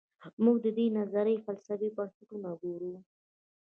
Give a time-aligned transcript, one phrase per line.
[0.43, 2.93] موږ د دې نظریې فلسفي بنسټونه ګورو.